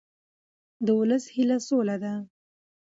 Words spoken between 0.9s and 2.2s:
ولس هیله سوله ده